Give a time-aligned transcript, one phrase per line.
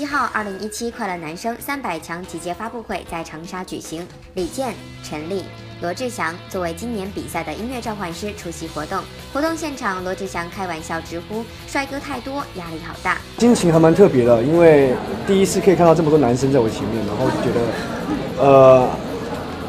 [0.00, 4.08] 七号，二零一七快乐男声三百强集结发布会在长沙举行。
[4.32, 5.44] 李健、陈粒、
[5.82, 8.98] 罗志祥作为今年比赛的音乐召唤师出席活动。
[9.30, 14.94] 活动现场，罗志祥开玩笑直呼：“帅哥太多，压力好大。”心情还蛮特别的，因为
[15.26, 18.88] 第一次可以看到这么多男生在我前面，然后就觉得，呃，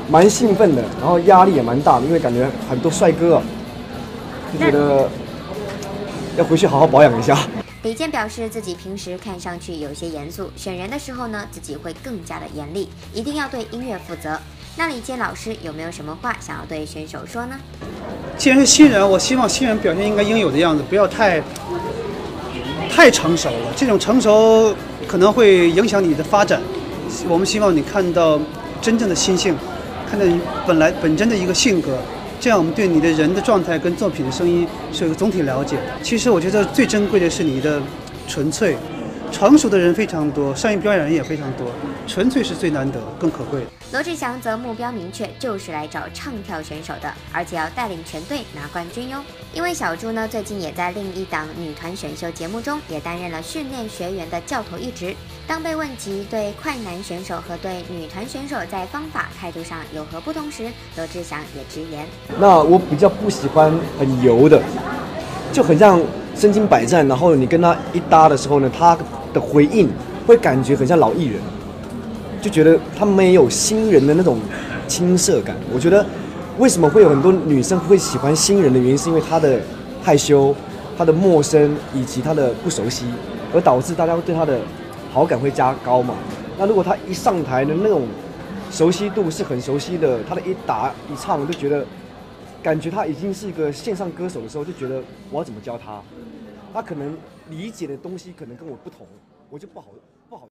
[0.09, 3.41] 蛮兴奋的，然后压力也蛮大的，因为感觉很多帅哥，
[4.54, 5.09] 就觉得
[6.38, 7.38] 要回去好好保养一下。
[7.84, 14.39] 李健表示自己平时看上去有些严肃，选人的时候呢，自己会更加的严厉，一定要对音乐负责。
[14.78, 17.56] 那李健老师有没有什么话想要对选手说呢？
[18.37, 21.42] 既然是新人，我希望新人表现应该应有的样子，不要太
[22.87, 23.73] 太成熟了。
[23.75, 24.75] 这种成熟
[25.07, 26.61] 可能会影响你的发展。
[27.28, 28.39] 我们希望你看到
[28.79, 29.56] 真正的心性，
[30.07, 31.98] 看到你本来本真的一个性格。
[32.41, 35.77] 这样，我们对你的人的状态跟作品的声音是有个总体了解。
[36.02, 37.80] 其实，我觉得最珍贵的是你的
[38.27, 38.75] 纯粹。
[39.31, 41.66] 成熟的人非常多，善于表演人也非常多，
[42.06, 43.67] 纯粹是最难得、更可贵的。
[43.92, 49.18] 罗志祥则目标明确，就是来找唱跳选手的，而且要带领全队拿冠军哟。
[49.54, 55.16] 因为小猪呢，最近也在另一档女团选秀节目中，也担任了训练学员的教头一职。
[55.48, 62.06] 当被问及对快男选手和对女团选手在方法态度上有何不同时，罗志祥也直言：
[62.40, 64.62] 那我比较不喜欢很油的，
[65.52, 66.00] 就很像
[66.36, 68.98] 身经百战，然后你跟他一搭的时候呢，他。
[69.34, 69.90] 的回应
[70.26, 71.40] 会感觉很像老艺人，
[72.42, 74.40] 就觉得他没有新人的那种
[74.88, 75.56] 青涩感。
[75.73, 76.06] 我觉得
[76.58, 79.60] 为什么会有很多女生会喜欢新人的原因，是因为他的
[80.04, 80.54] 害羞、
[80.98, 83.06] 他的陌生以及他的不熟悉，
[83.54, 84.60] 而导致大家对他的
[85.12, 86.14] 好感会加高嘛。
[86.58, 88.04] 那如果他一上台的那种
[88.72, 91.84] 熟悉度是很熟悉的，他的一打一唱我就觉得
[92.62, 95.02] 感觉他已经是一个线上歌手的时候，就觉得
[95.32, 96.00] 我要怎么教他？
[96.73, 97.17] 他可能
[97.50, 99.05] 理解的东西可能跟我不同，
[99.50, 99.88] 我就不好。